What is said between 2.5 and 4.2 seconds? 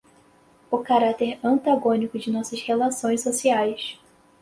relações sociais